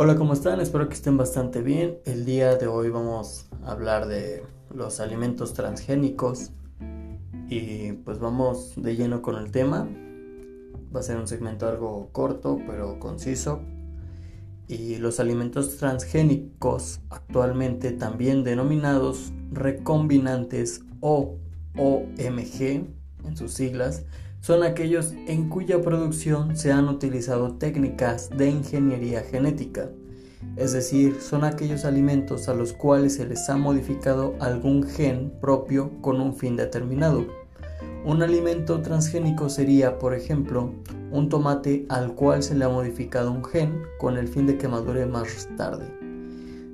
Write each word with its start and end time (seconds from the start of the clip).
Hola, 0.00 0.14
¿cómo 0.14 0.32
están? 0.32 0.60
Espero 0.60 0.88
que 0.88 0.94
estén 0.94 1.16
bastante 1.16 1.60
bien. 1.60 1.98
El 2.04 2.24
día 2.24 2.54
de 2.54 2.68
hoy 2.68 2.88
vamos 2.88 3.48
a 3.64 3.72
hablar 3.72 4.06
de 4.06 4.44
los 4.72 5.00
alimentos 5.00 5.54
transgénicos 5.54 6.52
y 7.48 7.94
pues 8.04 8.20
vamos 8.20 8.74
de 8.76 8.94
lleno 8.94 9.22
con 9.22 9.34
el 9.34 9.50
tema. 9.50 9.88
Va 10.94 11.00
a 11.00 11.02
ser 11.02 11.16
un 11.16 11.26
segmento 11.26 11.66
algo 11.66 12.10
corto 12.12 12.60
pero 12.64 13.00
conciso. 13.00 13.60
Y 14.68 14.98
los 14.98 15.18
alimentos 15.18 15.78
transgénicos, 15.78 17.00
actualmente 17.10 17.90
también 17.90 18.44
denominados 18.44 19.32
recombinantes 19.50 20.82
o 21.00 21.38
OMG 21.76 22.86
en 23.24 23.36
sus 23.36 23.52
siglas, 23.52 24.04
son 24.40 24.62
aquellos 24.62 25.12
en 25.26 25.48
cuya 25.48 25.80
producción 25.80 26.56
se 26.56 26.72
han 26.72 26.88
utilizado 26.88 27.54
técnicas 27.54 28.30
de 28.30 28.50
ingeniería 28.50 29.22
genética, 29.22 29.90
es 30.56 30.72
decir, 30.72 31.20
son 31.20 31.44
aquellos 31.44 31.84
alimentos 31.84 32.48
a 32.48 32.54
los 32.54 32.72
cuales 32.72 33.14
se 33.14 33.26
les 33.26 33.48
ha 33.48 33.56
modificado 33.56 34.34
algún 34.40 34.84
gen 34.84 35.32
propio 35.40 35.90
con 36.00 36.20
un 36.20 36.36
fin 36.36 36.56
determinado. 36.56 37.26
Un 38.04 38.22
alimento 38.22 38.80
transgénico 38.80 39.48
sería, 39.48 39.98
por 39.98 40.14
ejemplo, 40.14 40.72
un 41.10 41.28
tomate 41.28 41.86
al 41.88 42.14
cual 42.14 42.42
se 42.42 42.54
le 42.54 42.64
ha 42.64 42.68
modificado 42.68 43.32
un 43.32 43.44
gen 43.44 43.82
con 43.98 44.16
el 44.16 44.28
fin 44.28 44.46
de 44.46 44.56
que 44.56 44.68
madure 44.68 45.06
más 45.06 45.48
tarde, 45.56 45.86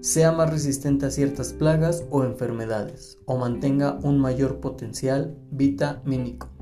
sea 0.00 0.32
más 0.32 0.50
resistente 0.50 1.06
a 1.06 1.10
ciertas 1.10 1.52
plagas 1.52 2.04
o 2.10 2.24
enfermedades, 2.24 3.18
o 3.24 3.38
mantenga 3.38 3.98
un 4.02 4.18
mayor 4.18 4.60
potencial 4.60 5.36
vitamínico. 5.50 6.53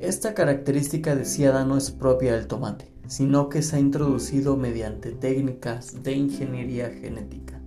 Esta 0.00 0.34
característica 0.34 1.16
deseada 1.16 1.64
no 1.64 1.78
es 1.78 1.90
propia 1.90 2.34
del 2.34 2.46
tomate, 2.46 2.92
sino 3.06 3.48
que 3.48 3.62
se 3.62 3.76
ha 3.76 3.80
introducido 3.80 4.54
mediante 4.54 5.12
técnicas 5.12 6.02
de 6.02 6.12
ingeniería 6.12 6.90
genética. 6.90 7.62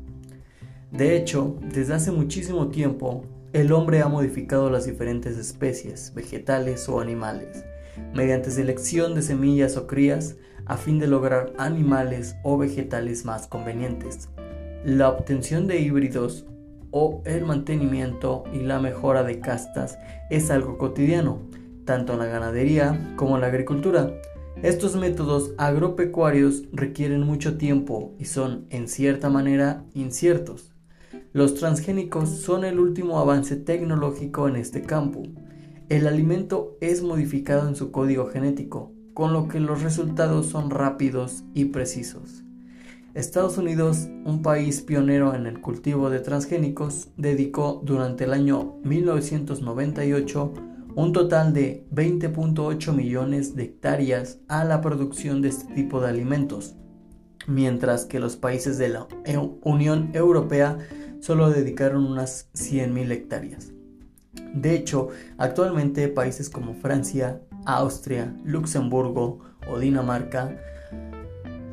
De 0.91 1.15
hecho, 1.17 1.57
desde 1.73 1.95
hace 1.95 2.11
muchísimo 2.11 2.67
tiempo, 2.67 3.23
el 3.51 3.71
hombre 3.71 4.01
ha 4.01 4.07
modificado 4.07 4.69
las 4.69 4.85
diferentes 4.85 5.39
especies, 5.39 6.13
vegetales 6.13 6.87
o 6.87 6.99
animales, 6.99 7.65
mediante 8.13 8.51
selección 8.51 9.15
de 9.15 9.23
semillas 9.23 9.75
o 9.75 9.87
crías, 9.87 10.35
a 10.67 10.77
fin 10.77 10.99
de 10.99 11.07
lograr 11.07 11.51
animales 11.57 12.35
o 12.43 12.59
vegetales 12.59 13.25
más 13.25 13.47
convenientes. 13.47 14.29
La 14.85 15.09
obtención 15.09 15.65
de 15.65 15.79
híbridos 15.79 16.45
o 16.91 17.23
el 17.25 17.43
mantenimiento 17.43 18.43
y 18.53 18.59
la 18.59 18.79
mejora 18.79 19.23
de 19.23 19.39
castas 19.39 19.97
es 20.29 20.51
algo 20.51 20.77
cotidiano, 20.77 21.39
tanto 21.89 22.13
en 22.13 22.19
la 22.19 22.27
ganadería 22.27 23.15
como 23.15 23.33
en 23.33 23.41
la 23.41 23.47
agricultura. 23.47 24.13
Estos 24.61 24.95
métodos 24.95 25.53
agropecuarios 25.57 26.65
requieren 26.71 27.21
mucho 27.21 27.57
tiempo 27.57 28.13
y 28.19 28.25
son, 28.25 28.67
en 28.69 28.87
cierta 28.87 29.27
manera, 29.27 29.83
inciertos. 29.95 30.71
Los 31.33 31.55
transgénicos 31.55 32.29
son 32.29 32.63
el 32.63 32.79
último 32.79 33.17
avance 33.17 33.55
tecnológico 33.55 34.47
en 34.47 34.57
este 34.57 34.83
campo. 34.83 35.23
El 35.89 36.05
alimento 36.05 36.77
es 36.79 37.01
modificado 37.01 37.67
en 37.67 37.75
su 37.75 37.89
código 37.89 38.27
genético, 38.27 38.91
con 39.15 39.33
lo 39.33 39.47
que 39.47 39.59
los 39.59 39.81
resultados 39.81 40.45
son 40.45 40.69
rápidos 40.69 41.43
y 41.55 41.65
precisos. 41.65 42.43
Estados 43.15 43.57
Unidos, 43.57 44.09
un 44.25 44.43
país 44.43 44.81
pionero 44.81 45.33
en 45.33 45.47
el 45.47 45.59
cultivo 45.59 46.11
de 46.11 46.19
transgénicos, 46.19 47.07
dedicó 47.17 47.81
durante 47.83 48.25
el 48.25 48.33
año 48.33 48.75
1998 48.83 50.53
un 50.99 51.13
total 51.13 51.53
de 51.53 51.87
20.8 51.93 52.91
millones 52.91 53.55
de 53.55 53.63
hectáreas 53.63 54.39
a 54.49 54.65
la 54.65 54.81
producción 54.81 55.41
de 55.41 55.47
este 55.47 55.73
tipo 55.73 56.01
de 56.01 56.09
alimentos, 56.09 56.75
mientras 57.47 58.03
que 58.03 58.19
los 58.19 58.35
países 58.35 58.77
de 58.77 58.89
la 58.89 59.07
Unión 59.63 60.09
Europea 60.13 60.77
solo 61.21 61.51
dedicaron 61.51 62.05
unas 62.05 62.49
100.000 62.53 63.11
hectáreas. 63.13 63.71
De 64.53 64.75
hecho, 64.75 65.07
actualmente 65.37 66.09
países 66.09 66.49
como 66.49 66.73
Francia, 66.73 67.41
Austria, 67.65 68.35
Luxemburgo 68.43 69.39
o 69.71 69.79
Dinamarca 69.79 70.57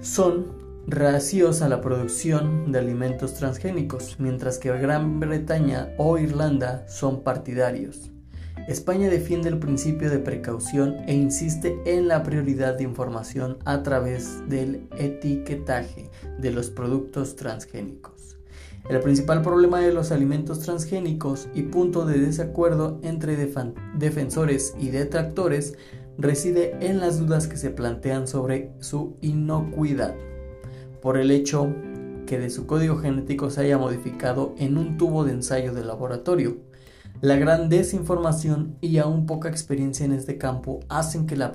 son 0.00 0.52
racíos 0.86 1.62
a 1.62 1.68
la 1.68 1.80
producción 1.80 2.70
de 2.70 2.78
alimentos 2.78 3.34
transgénicos, 3.34 4.20
mientras 4.20 4.58
que 4.58 4.70
Gran 4.78 5.18
Bretaña 5.18 5.88
o 5.98 6.16
Irlanda 6.16 6.86
son 6.86 7.24
partidarios. 7.24 8.12
España 8.68 9.08
defiende 9.08 9.48
el 9.48 9.58
principio 9.58 10.10
de 10.10 10.18
precaución 10.18 10.96
e 11.06 11.14
insiste 11.14 11.80
en 11.84 12.08
la 12.08 12.24
prioridad 12.24 12.74
de 12.74 12.82
información 12.82 13.58
a 13.64 13.84
través 13.84 14.48
del 14.48 14.88
etiquetaje 14.98 16.10
de 16.38 16.50
los 16.50 16.70
productos 16.70 17.36
transgénicos. 17.36 18.36
El 18.88 19.00
principal 19.00 19.42
problema 19.42 19.80
de 19.80 19.92
los 19.92 20.10
alimentos 20.10 20.60
transgénicos 20.60 21.48
y 21.54 21.62
punto 21.62 22.06
de 22.06 22.18
desacuerdo 22.18 22.98
entre 23.02 23.36
defensores 23.36 24.74
y 24.78 24.90
detractores 24.90 25.74
reside 26.18 26.76
en 26.80 26.98
las 26.98 27.18
dudas 27.18 27.46
que 27.46 27.56
se 27.56 27.70
plantean 27.70 28.26
sobre 28.26 28.72
su 28.80 29.16
inocuidad, 29.20 30.14
por 31.00 31.18
el 31.18 31.30
hecho 31.30 31.72
que 32.26 32.38
de 32.38 32.50
su 32.50 32.66
código 32.66 32.96
genético 32.96 33.50
se 33.50 33.60
haya 33.60 33.78
modificado 33.78 34.54
en 34.58 34.76
un 34.76 34.96
tubo 34.96 35.24
de 35.24 35.32
ensayo 35.32 35.72
de 35.72 35.84
laboratorio, 35.84 36.58
la 37.20 37.36
gran 37.36 37.68
desinformación 37.68 38.76
y 38.80 38.98
aún 38.98 39.26
poca 39.26 39.48
experiencia 39.48 40.04
en 40.04 40.12
este 40.12 40.36
campo 40.38 40.80
hacen 40.88 41.26
que 41.26 41.36
la, 41.36 41.52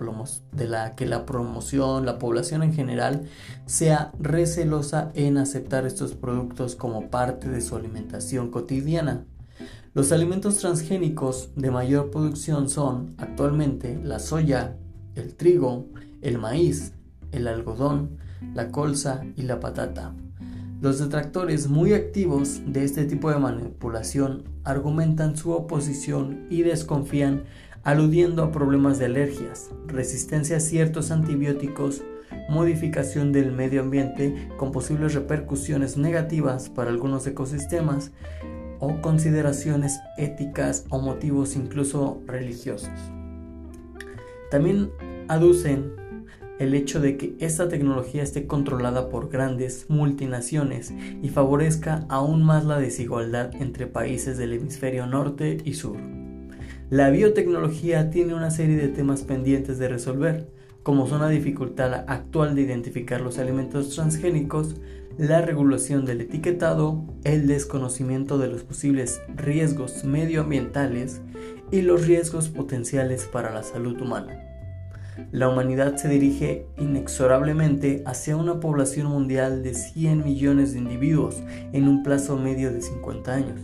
de 0.52 0.68
la, 0.68 0.96
que 0.96 1.06
la 1.06 1.26
promoción, 1.26 2.06
la 2.06 2.18
población 2.18 2.64
en 2.64 2.74
general, 2.74 3.24
sea 3.66 4.12
recelosa 4.20 5.12
en 5.14 5.38
aceptar 5.38 5.86
estos 5.86 6.14
productos 6.14 6.76
como 6.76 7.10
parte 7.10 7.50
de 7.50 7.62
su 7.62 7.76
alimentación 7.76 8.50
cotidiana. 8.50 9.26
Los 9.94 10.12
alimentos 10.12 10.58
transgénicos 10.58 11.50
de 11.56 11.70
mayor 11.70 12.12
producción 12.12 12.70
son 12.70 13.14
actualmente 13.18 14.00
la 14.02 14.20
soya, 14.20 14.78
el 15.16 15.36
trigo, 15.36 15.88
el 16.22 16.38
maíz, 16.38 16.94
el 17.32 17.48
algodón, 17.48 18.18
la 18.54 18.70
colza 18.70 19.22
y 19.36 19.44
la 19.44 19.60
patata. 19.60 20.14
Los 20.82 20.98
detractores 20.98 21.68
muy 21.68 21.94
activos 21.94 22.60
de 22.66 22.84
este 22.84 23.06
tipo 23.06 23.30
de 23.30 23.38
manipulación 23.38 24.46
argumentan 24.64 25.38
su 25.38 25.52
oposición 25.52 26.48
y 26.50 26.64
desconfían 26.64 27.44
aludiendo 27.84 28.44
a 28.44 28.52
problemas 28.52 28.98
de 28.98 29.06
alergias, 29.06 29.70
resistencia 29.86 30.58
a 30.58 30.60
ciertos 30.60 31.12
antibióticos, 31.12 32.02
modificación 32.50 33.32
del 33.32 33.52
medio 33.52 33.82
ambiente 33.82 34.50
con 34.58 34.72
posibles 34.72 35.14
repercusiones 35.14 35.98
negativas 35.98 36.70
para 36.70 36.90
algunos 36.90 37.28
ecosistemas 37.28 38.10
o 38.80 39.02
consideraciones 39.02 40.00
éticas 40.18 40.86
o 40.90 41.00
motivos 41.00 41.56
incluso 41.56 42.24
religiosos. 42.26 42.90
También 44.50 44.90
aducen 45.28 46.01
el 46.62 46.76
hecho 46.76 47.02
de 47.02 47.18
que 47.18 47.36
esta 47.40 47.70
tecnología 47.70 48.22
esté 48.22 48.46
controlada 48.46 49.10
por 49.10 49.30
grandes 49.30 49.88
multinaciones 49.90 50.94
y 51.24 51.30
favorezca 51.30 52.06
aún 52.08 52.44
más 52.44 52.66
la 52.66 52.78
desigualdad 52.78 53.56
entre 53.60 53.88
países 53.88 54.38
del 54.38 54.54
hemisferio 54.54 55.08
norte 55.08 55.58
y 55.66 55.74
sur. 55.74 55.98
La 56.92 57.10
biotecnología 57.10 58.12
tiene 58.12 58.36
una 58.36 58.52
serie 58.52 58.78
de 58.78 58.90
temas 58.90 59.24
pendientes 59.24 59.80
de 59.80 59.88
resolver, 59.88 60.50
como 60.84 61.08
son 61.08 61.22
la 61.22 61.30
dificultad 61.30 62.06
actual 62.08 62.54
de 62.54 62.62
identificar 62.62 63.22
los 63.22 63.40
alimentos 63.40 63.90
transgénicos, 63.96 64.76
la 65.18 65.42
regulación 65.42 66.06
del 66.06 66.22
etiquetado, 66.22 67.04
el 67.24 67.48
desconocimiento 67.48 68.38
de 68.38 68.50
los 68.50 68.62
posibles 68.62 69.20
riesgos 69.36 70.04
medioambientales 70.04 71.22
y 71.72 71.82
los 71.82 72.06
riesgos 72.06 72.50
potenciales 72.50 73.26
para 73.26 73.52
la 73.52 73.64
salud 73.64 74.00
humana 74.00 74.51
la 75.32 75.50
humanidad 75.50 75.96
se 75.96 76.08
dirige 76.08 76.68
inexorablemente 76.78 78.04
hacia 78.06 78.36
una 78.36 78.60
población 78.60 79.08
mundial 79.08 79.64
de 79.64 79.74
100 79.74 80.24
millones 80.24 80.74
de 80.74 80.80
individuos 80.80 81.42
en 81.74 81.88
un 81.88 82.04
plazo 82.04 82.38
medio 82.38 82.72
de 82.72 82.82
50 82.82 83.34
años. 83.34 83.60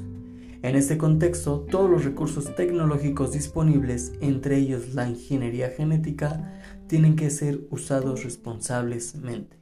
En 0.63 0.75
este 0.75 0.97
contexto, 0.97 1.65
todos 1.69 1.89
los 1.89 2.03
recursos 2.03 2.55
tecnológicos 2.55 3.31
disponibles, 3.31 4.13
entre 4.21 4.57
ellos 4.57 4.93
la 4.93 5.07
ingeniería 5.07 5.69
genética, 5.69 6.53
tienen 6.87 7.15
que 7.15 7.29
ser 7.29 7.61
usados 7.69 8.23
responsablemente. 8.23 9.57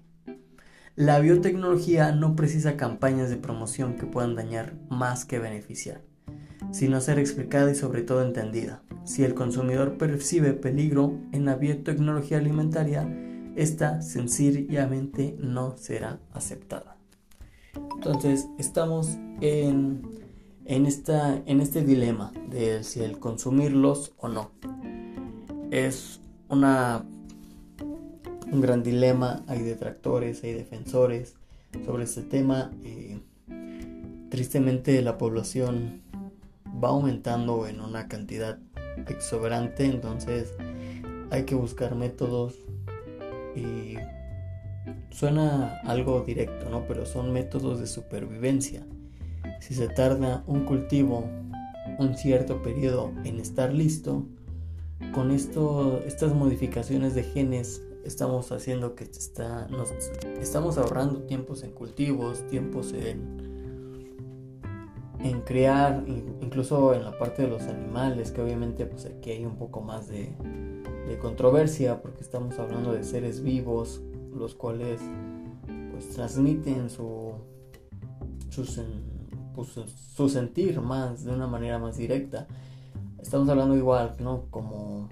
La 0.95 1.19
biotecnología 1.19 2.11
no 2.11 2.35
precisa 2.35 2.77
campañas 2.77 3.29
de 3.29 3.37
promoción 3.37 3.95
que 3.95 4.05
puedan 4.05 4.35
dañar 4.35 4.75
más 4.89 5.25
que 5.25 5.39
beneficiar 5.39 6.01
sino 6.75 6.99
ser 6.99 7.19
explicada 7.19 7.71
y 7.71 7.75
sobre 7.75 8.01
todo 8.01 8.21
entendida. 8.21 8.83
Si 9.05 9.23
el 9.23 9.33
consumidor 9.33 9.97
percibe 9.97 10.51
peligro 10.51 11.17
en 11.31 11.45
la 11.45 11.55
biotecnología 11.55 12.37
alimentaria, 12.37 13.07
esta 13.55 14.01
sencillamente 14.01 15.37
no 15.39 15.77
será 15.77 16.19
aceptada. 16.33 16.97
Entonces, 17.95 18.49
estamos 18.57 19.17
en, 19.39 20.01
en, 20.65 20.85
esta, 20.85 21.41
en 21.45 21.61
este 21.61 21.81
dilema 21.81 22.33
de 22.49 22.83
si 22.83 22.99
el 22.99 23.19
consumirlos 23.19 24.13
o 24.17 24.27
no. 24.27 24.51
Es 25.71 26.19
una, 26.49 27.05
un 28.51 28.59
gran 28.59 28.83
dilema, 28.83 29.45
hay 29.47 29.61
detractores, 29.61 30.43
hay 30.43 30.51
defensores, 30.51 31.37
sobre 31.85 32.03
este 32.03 32.23
tema. 32.23 32.69
Eh, 32.83 33.21
tristemente 34.29 35.01
la 35.01 35.17
población 35.17 36.01
va 36.83 36.89
aumentando 36.89 37.67
en 37.67 37.81
una 37.81 38.07
cantidad 38.07 38.59
exuberante, 39.07 39.85
entonces 39.85 40.53
hay 41.31 41.43
que 41.43 41.55
buscar 41.55 41.95
métodos 41.95 42.55
y 43.55 43.95
suena 45.09 45.79
algo 45.85 46.21
directo, 46.21 46.69
¿no? 46.69 46.85
Pero 46.87 47.05
son 47.05 47.31
métodos 47.31 47.79
de 47.79 47.87
supervivencia. 47.87 48.85
Si 49.59 49.73
se 49.73 49.87
tarda 49.87 50.43
un 50.47 50.65
cultivo 50.65 51.29
un 51.97 52.15
cierto 52.15 52.61
periodo 52.61 53.11
en 53.23 53.39
estar 53.39 53.73
listo, 53.73 54.25
con 55.13 55.31
esto, 55.31 56.01
estas 56.05 56.33
modificaciones 56.33 57.15
de 57.15 57.23
genes 57.23 57.81
estamos 58.03 58.51
haciendo 58.51 58.95
que 58.95 59.05
está, 59.05 59.67
nos, 59.67 59.91
estamos 60.39 60.77
ahorrando 60.77 61.23
tiempos 61.23 61.63
en 61.63 61.71
cultivos, 61.71 62.45
tiempos 62.47 62.93
en 62.93 63.54
en 65.25 65.41
crear, 65.41 66.03
incluso 66.07 66.93
en 66.93 67.03
la 67.03 67.17
parte 67.17 67.41
de 67.41 67.47
los 67.47 67.63
animales, 67.63 68.31
que 68.31 68.41
obviamente 68.41 68.85
pues 68.85 69.07
aquí 69.07 69.31
hay 69.31 69.43
un 69.43 69.55
poco 69.55 69.81
más 69.81 70.07
de, 70.07 70.35
controversia, 71.19 72.01
porque 72.01 72.21
estamos 72.21 72.59
hablando 72.59 72.91
de 72.91 73.03
seres 73.03 73.41
vivos, 73.41 74.01
los 74.35 74.53
cuales 74.53 74.99
pues 75.91 76.09
transmiten 76.09 76.89
su, 76.89 77.33
pues, 79.55 79.79
su 80.15 80.29
sentir 80.29 80.81
más, 80.81 81.23
de 81.23 81.31
una 81.31 81.47
manera 81.47 81.79
más 81.79 81.97
directa. 81.97 82.47
Estamos 83.19 83.47
hablando 83.49 83.75
igual, 83.75 84.15
¿no? 84.19 84.45
Como 84.51 85.09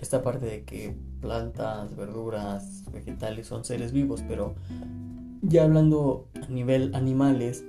esta 0.00 0.22
parte 0.22 0.46
de 0.46 0.64
que 0.64 0.94
plantas, 1.20 1.96
verduras, 1.96 2.84
vegetales 2.92 3.46
son 3.46 3.64
seres 3.64 3.90
vivos, 3.92 4.22
pero 4.28 4.54
ya 5.42 5.64
hablando 5.64 6.28
a 6.42 6.48
nivel 6.48 6.94
animales, 6.94 7.64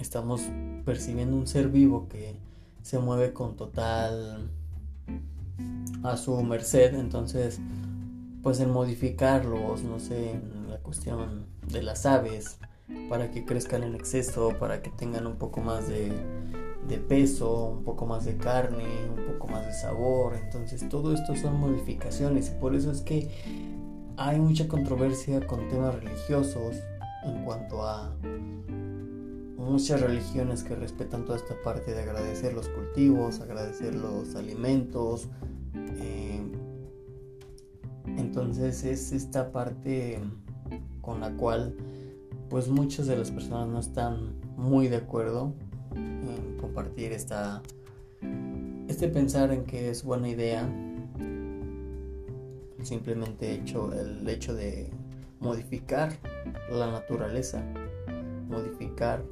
estamos 0.00 0.42
percibiendo 0.84 1.36
un 1.36 1.46
ser 1.46 1.68
vivo 1.68 2.08
que 2.08 2.36
se 2.82 2.98
mueve 2.98 3.32
con 3.32 3.56
total 3.56 4.50
a 6.02 6.16
su 6.16 6.42
merced, 6.42 6.94
entonces 6.94 7.60
pues 8.42 8.60
en 8.60 8.70
modificarlos, 8.70 9.82
no 9.82 9.98
sé, 9.98 10.40
la 10.68 10.78
cuestión 10.78 11.46
de 11.70 11.82
las 11.82 12.06
aves, 12.06 12.58
para 13.08 13.30
que 13.30 13.44
crezcan 13.44 13.82
en 13.82 13.94
exceso, 13.94 14.56
para 14.58 14.82
que 14.82 14.90
tengan 14.90 15.26
un 15.26 15.36
poco 15.36 15.60
más 15.60 15.88
de, 15.88 16.10
de 16.88 16.96
peso, 16.98 17.66
un 17.66 17.84
poco 17.84 18.06
más 18.06 18.24
de 18.24 18.36
carne, 18.36 18.84
un 19.14 19.26
poco 19.26 19.46
más 19.46 19.66
de 19.66 19.74
sabor, 19.74 20.36
entonces 20.36 20.88
todo 20.88 21.12
esto 21.12 21.36
son 21.36 21.60
modificaciones 21.60 22.50
y 22.50 22.58
por 22.58 22.74
eso 22.74 22.90
es 22.90 23.02
que 23.02 23.30
hay 24.16 24.40
mucha 24.40 24.66
controversia 24.68 25.46
con 25.46 25.68
temas 25.68 25.94
religiosos 25.94 26.76
en 27.24 27.44
cuanto 27.44 27.86
a 27.86 28.14
muchas 29.60 30.00
religiones 30.00 30.64
que 30.64 30.74
respetan 30.74 31.24
toda 31.24 31.36
esta 31.38 31.54
parte 31.62 31.92
de 31.92 32.02
agradecer 32.02 32.54
los 32.54 32.68
cultivos, 32.68 33.40
agradecer 33.40 33.94
los 33.94 34.34
alimentos. 34.34 35.28
Eh, 35.74 36.40
entonces 38.16 38.84
es 38.84 39.12
esta 39.12 39.52
parte 39.52 40.18
con 41.02 41.20
la 41.20 41.30
cual 41.36 41.76
pues 42.48 42.68
muchas 42.68 43.06
de 43.06 43.16
las 43.16 43.30
personas 43.30 43.68
no 43.68 43.78
están 43.78 44.34
muy 44.56 44.88
de 44.88 44.96
acuerdo 44.96 45.54
en 45.94 46.56
compartir 46.58 47.12
esta 47.12 47.62
este 48.88 49.08
pensar 49.08 49.52
en 49.52 49.64
que 49.64 49.90
es 49.90 50.02
buena 50.02 50.28
idea 50.28 50.68
simplemente 52.82 53.52
hecho 53.52 53.92
el 53.92 54.28
hecho 54.28 54.54
de 54.54 54.90
modificar 55.38 56.12
la 56.70 56.90
naturaleza 56.90 57.62
modificar 58.48 59.22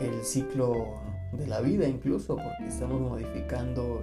el 0.00 0.24
ciclo 0.24 0.94
de 1.32 1.46
la 1.46 1.60
vida 1.60 1.88
incluso, 1.88 2.36
porque 2.36 2.68
estamos 2.68 3.00
modificando 3.00 4.02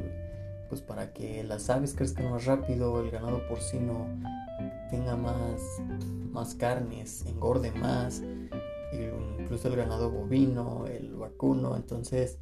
pues 0.69 0.81
para 0.81 1.13
que 1.13 1.43
las 1.43 1.69
aves 1.69 1.93
crezcan 1.93 2.31
más 2.31 2.45
rápido, 2.45 2.99
el 3.01 3.11
ganado 3.11 3.47
porcino 3.47 4.07
tenga 4.89 5.15
más, 5.15 5.61
más 6.31 6.55
carnes, 6.55 7.25
engorde 7.27 7.71
más, 7.71 8.23
incluso 9.39 9.67
el 9.67 9.75
ganado 9.75 10.09
bovino, 10.09 10.85
el 10.87 11.15
vacuno, 11.15 11.75
entonces 11.75 12.39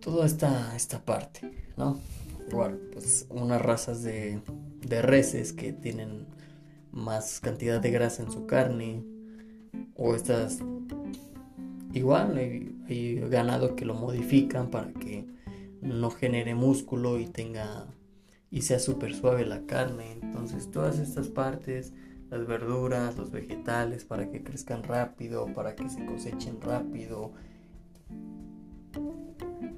toda 0.00 0.26
esta, 0.26 0.74
esta 0.76 1.04
parte, 1.04 1.50
¿no? 1.76 1.98
Igual, 2.50 2.78
pues 2.92 3.26
unas 3.30 3.62
razas 3.62 4.02
de, 4.02 4.42
de 4.86 5.02
reses 5.02 5.52
que 5.52 5.72
tienen 5.72 6.26
más 6.90 7.40
cantidad 7.40 7.80
de 7.80 7.90
grasa 7.90 8.22
en 8.22 8.30
su 8.30 8.46
carne, 8.46 9.04
o 9.96 10.14
estas 10.14 10.58
igual 11.92 12.36
hay, 12.36 13.20
ganado 13.28 13.76
que 13.76 13.84
lo 13.84 13.94
modifican 13.94 14.70
para 14.70 14.92
que 14.92 15.26
no 15.80 16.10
genere 16.10 16.54
músculo 16.54 17.18
y 17.18 17.26
tenga 17.26 17.86
y 18.50 18.62
sea 18.62 18.78
súper 18.78 19.14
suave 19.14 19.46
la 19.46 19.66
carne. 19.66 20.12
Entonces 20.20 20.70
todas 20.70 20.98
estas 20.98 21.28
partes, 21.28 21.92
las 22.30 22.46
verduras, 22.46 23.16
los 23.16 23.30
vegetales, 23.30 24.04
para 24.04 24.30
que 24.30 24.42
crezcan 24.42 24.82
rápido, 24.82 25.46
para 25.54 25.74
que 25.74 25.88
se 25.88 26.04
cosechen 26.04 26.60
rápido. 26.60 27.32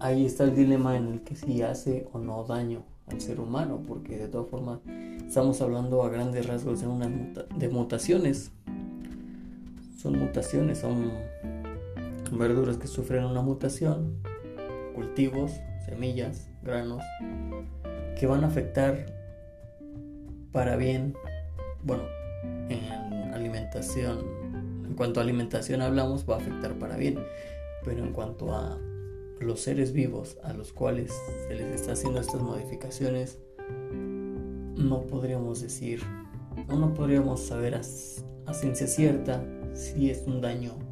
Ahí 0.01 0.27
está 0.27 0.45
el 0.45 0.55
dilema 0.55 0.97
en 0.97 1.07
el 1.07 1.21
que 1.23 1.37
si 1.37 1.63
hace 1.63 2.09
o 2.13 2.19
no 2.19 2.45
daño 2.45 2.85
al 3.07 3.21
ser 3.21 3.39
humano, 3.39 3.81
porque 3.87 4.17
de 4.17 4.29
todas 4.29 4.49
formas 4.49 4.81
estamos 5.27 5.61
hablando 5.61 6.03
a 6.03 6.09
grandes 6.09 6.47
rasgos 6.47 6.81
de, 6.81 6.89
unas 6.89 7.11
de 7.57 7.69
mutaciones. 7.69 8.51
Son 9.97 10.19
mutaciones, 10.19 10.79
son 10.79 11.13
verduras 12.39 12.77
que 12.77 12.87
sufren 12.87 13.25
una 13.25 13.43
mutación, 13.43 14.23
cultivos, 14.95 15.53
semillas, 15.85 16.49
granos, 16.63 17.03
que 18.19 18.27
van 18.27 18.45
a 18.45 18.47
afectar 18.47 19.07
para 20.53 20.77
bien, 20.77 21.15
bueno, 21.83 22.05
en 22.69 23.33
alimentación, 23.35 24.21
en 24.87 24.95
cuanto 24.95 25.21
a 25.21 25.23
alimentación 25.23 25.83
hablamos, 25.83 26.29
va 26.29 26.37
a 26.37 26.39
afectar 26.39 26.79
para 26.79 26.97
bien, 26.97 27.19
pero 27.85 28.05
en 28.05 28.13
cuanto 28.13 28.55
a 28.55 28.79
los 29.41 29.61
seres 29.61 29.93
vivos 29.93 30.39
a 30.43 30.53
los 30.53 30.73
cuales 30.73 31.13
se 31.49 31.55
les 31.55 31.81
está 31.81 31.93
haciendo 31.93 32.21
estas 32.21 32.41
modificaciones, 32.41 33.39
no 34.77 35.03
podríamos 35.07 35.61
decir, 35.61 36.03
no 36.69 36.95
podríamos 36.95 37.41
saber 37.41 37.75
a 37.75 37.83
ciencia 38.55 38.87
cierta 38.87 39.45
si 39.73 40.11
es 40.11 40.23
un 40.27 40.41
daño. 40.41 40.84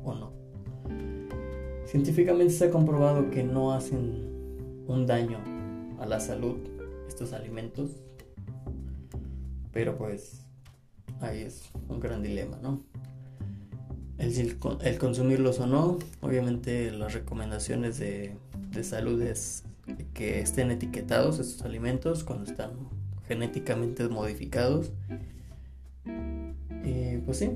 Científicamente 1.92 2.54
se 2.54 2.64
ha 2.64 2.70
comprobado 2.70 3.30
que 3.30 3.44
no 3.44 3.74
hacen 3.74 4.24
un 4.86 5.06
daño 5.06 5.36
a 6.00 6.06
la 6.06 6.20
salud 6.20 6.56
estos 7.06 7.34
alimentos, 7.34 7.90
pero 9.74 9.98
pues 9.98 10.40
ahí 11.20 11.42
es 11.42 11.64
un 11.90 12.00
gran 12.00 12.22
dilema, 12.22 12.56
¿no? 12.62 12.80
El, 14.16 14.58
consumirlos 14.98 15.60
o 15.60 15.66
no, 15.66 15.98
obviamente 16.22 16.90
las 16.92 17.12
recomendaciones 17.12 17.98
de, 17.98 18.36
de 18.70 18.84
salud 18.84 19.20
es 19.20 19.64
que 20.14 20.40
estén 20.40 20.70
etiquetados 20.70 21.40
estos 21.40 21.60
alimentos 21.60 22.24
cuando 22.24 22.50
están 22.50 22.70
genéticamente 23.28 24.08
modificados. 24.08 24.92
Y 26.06 27.18
pues 27.18 27.36
sí, 27.36 27.50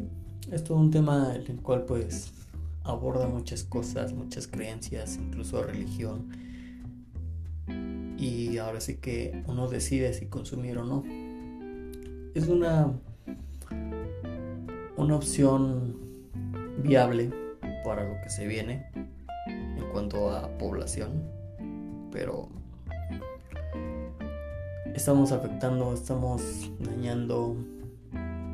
es 0.52 0.62
todo 0.62 0.76
un 0.76 0.90
tema 0.90 1.35
en 1.35 1.50
el 1.50 1.62
cual 1.62 1.87
pues 1.87 2.35
aborda 2.87 3.26
muchas 3.26 3.64
cosas, 3.64 4.12
muchas 4.12 4.47
creencias, 4.47 5.16
incluso 5.16 5.62
religión. 5.62 6.28
Y 8.16 8.59
ahora 8.59 8.81
sí 8.81 8.97
que 8.97 9.43
uno 9.47 9.69
decide 9.69 10.14
si 10.14 10.26
consumir 10.26 10.78
o 10.78 10.85
no. 10.85 11.05
Es 12.35 12.49
una, 12.49 12.93
una 14.97 15.16
opción 15.16 15.97
viable 16.78 17.31
para 17.85 18.09
lo 18.09 18.21
que 18.23 18.31
se 18.31 18.47
viene 18.47 18.87
en 19.47 19.85
cuanto 19.93 20.31
a 20.31 20.49
población, 20.59 21.23
pero 22.12 22.49
estamos 24.95 25.33
afectando, 25.33 25.93
estamos 25.93 26.71
dañando, 26.78 27.57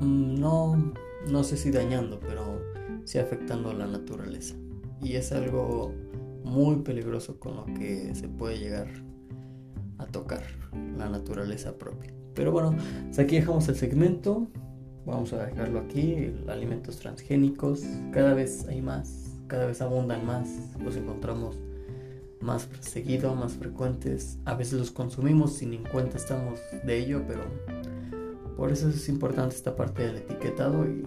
mm, 0.01 0.41
no, 0.41 0.93
no 1.29 1.45
sé 1.45 1.57
si 1.57 1.71
dañando, 1.71 2.19
pero 2.21 2.72
sí 3.05 3.19
afectando 3.19 3.71
a 3.71 3.75
la 3.75 3.87
naturaleza. 3.87 4.55
Y 5.01 5.15
es 5.15 5.33
algo 5.33 5.93
muy 6.45 6.77
peligroso 6.77 7.39
con 7.39 7.57
lo 7.57 7.65
que 7.67 8.15
se 8.15 8.29
puede 8.29 8.59
llegar 8.59 8.89
a 9.99 10.07
tocar 10.07 10.43
la 10.97 11.09
naturaleza 11.09 11.77
propia. 11.79 12.13
Pero 12.35 12.53
bueno, 12.53 12.77
aquí 13.19 13.37
dejamos 13.37 13.69
el 13.69 13.77
segmento. 13.77 14.49
Vamos 15.05 15.33
a 15.33 15.47
dejarlo 15.47 15.81
aquí. 15.81 16.33
Alimentos 16.49 16.99
transgénicos. 16.99 17.83
Cada 18.13 18.35
vez 18.35 18.67
hay 18.69 18.81
más. 18.81 19.39
Cada 19.49 19.67
vez 19.67 19.81
abundan 19.83 20.25
más. 20.25 20.49
Los 20.83 20.97
encontramos 20.97 21.59
más 22.43 22.69
seguido, 22.81 23.35
más 23.35 23.53
frecuentes. 23.53 24.39
A 24.45 24.55
veces 24.55 24.75
los 24.75 24.91
consumimos 24.91 25.55
sin 25.55 25.73
en 25.75 25.85
cuenta 25.85 26.17
estamos 26.17 26.61
de 26.85 26.99
ello, 26.99 27.23
pero 27.27 27.43
Por 28.57 28.71
eso 28.71 28.89
es 28.89 29.09
importante 29.09 29.57
esta 29.57 29.75
parte 29.75 30.03
del 30.03 30.17
etiquetado 30.17 30.87
y 30.87 31.03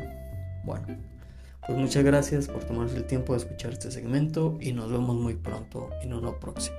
bueno, 0.66 0.88
pues 1.66 1.80
muchas 1.80 2.04
gracias 2.04 2.48
por 2.48 2.64
tomarse 2.64 2.98
el 2.98 3.06
tiempo 3.06 3.34
de 3.34 3.40
escuchar 3.40 3.74
este 3.74 3.90
segmento 3.90 4.58
y 4.62 4.72
nos 4.72 4.92
vemos 4.92 5.16
muy 5.16 5.34
pronto 5.34 5.90
en 6.02 6.14
uno 6.14 6.40
próximo. 6.40 6.78